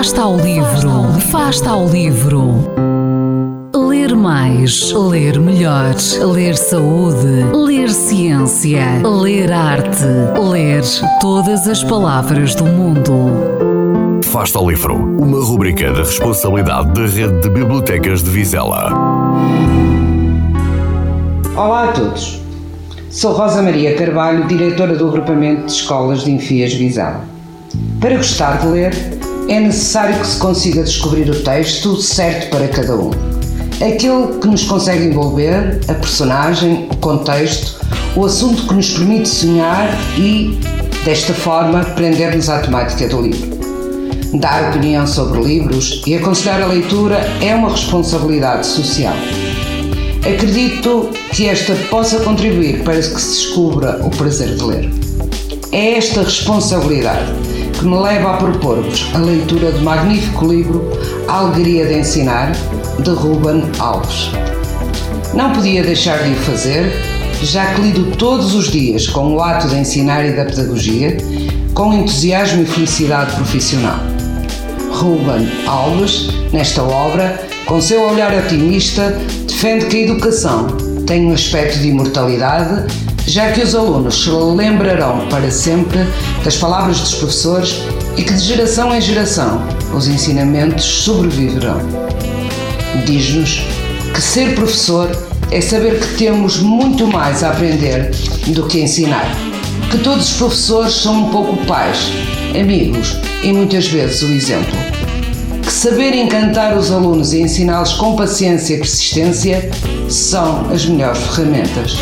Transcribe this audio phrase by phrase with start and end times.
[0.00, 2.54] Fasta ao livro, Fasta ao livro.
[3.76, 5.94] Ler mais, ler melhor,
[6.32, 10.06] ler saúde, ler ciência, ler arte,
[10.42, 10.82] ler
[11.20, 14.22] todas as palavras do mundo.
[14.24, 18.90] Fasta ao livro, uma rubrica da responsabilidade da Rede de Bibliotecas de Vizela.
[21.54, 22.40] Olá a todos.
[23.10, 27.22] Sou Rosa Maria Carvalho, diretora do agrupamento de escolas de Enfias Vizela.
[28.00, 29.19] Para gostar de ler,
[29.50, 33.10] é necessário que se consiga descobrir o texto certo para cada um.
[33.84, 37.80] Aquele que nos consegue envolver, a personagem, o contexto,
[38.14, 40.56] o assunto que nos permite sonhar e,
[41.04, 43.58] desta forma, prender-nos à temática do livro.
[44.34, 49.16] Dar opinião sobre livros e aconselhar a leitura é uma responsabilidade social.
[50.18, 54.90] Acredito que esta possa contribuir para que se descubra o prazer de ler.
[55.72, 57.49] É esta responsabilidade
[57.80, 60.92] que me leva a propor-vos a leitura do magnífico livro
[61.26, 62.52] Alegria de Ensinar,
[62.98, 64.30] de Ruben Alves.
[65.32, 66.92] Não podia deixar de o fazer,
[67.42, 71.16] já que lido todos os dias com o ato de ensinar e da pedagogia,
[71.72, 73.98] com entusiasmo e felicidade profissional.
[74.92, 80.66] Ruben Alves, nesta obra, com seu olhar otimista, defende que a educação
[81.06, 82.84] tem um aspecto de imortalidade,
[83.30, 86.00] já que os alunos se lembrarão para sempre
[86.44, 87.76] das palavras dos professores
[88.16, 89.62] e que de geração em geração
[89.94, 91.78] os ensinamentos sobreviverão.
[93.06, 93.62] Diz-nos
[94.12, 95.08] que ser professor
[95.52, 98.10] é saber que temos muito mais a aprender
[98.48, 99.26] do que ensinar.
[99.92, 101.98] Que todos os professores são um pouco pais,
[102.58, 104.76] amigos e muitas vezes o exemplo.
[105.62, 109.70] Que saber encantar os alunos e ensiná-los com paciência e persistência
[110.08, 111.96] são as melhores ferramentas.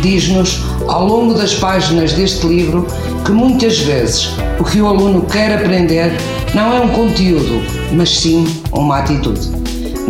[0.00, 2.86] Diz-nos, ao longo das páginas deste livro,
[3.24, 6.12] que muitas vezes o que o aluno quer aprender
[6.54, 7.62] não é um conteúdo,
[7.92, 9.50] mas sim uma atitude.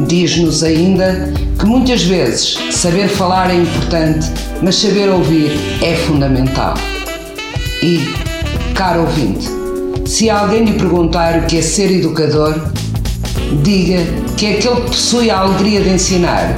[0.07, 4.27] Diz-nos ainda que muitas vezes saber falar é importante,
[4.63, 5.53] mas saber ouvir
[5.83, 6.75] é fundamental.
[7.83, 8.01] E,
[8.75, 9.49] caro ouvinte,
[10.07, 12.55] se alguém lhe perguntar o que é ser educador,
[13.63, 14.01] diga
[14.37, 16.57] que é aquele que possui a alegria de ensinar,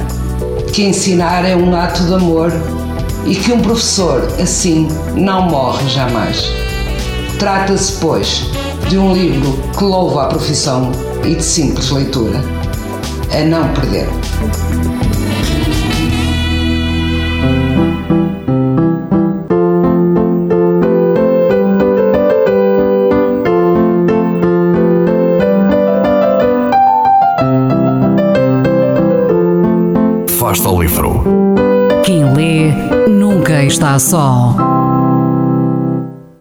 [0.72, 2.50] que ensinar é um ato de amor
[3.26, 6.52] e que um professor assim não morre jamais.
[7.38, 8.46] Trata-se, pois,
[8.88, 10.92] de um livro que louva a profissão
[11.24, 12.40] e de simples leitura.
[13.32, 14.08] A não perder.
[30.38, 31.65] Fasta ao livro.
[32.06, 32.70] Quem lê
[33.08, 34.54] nunca está só.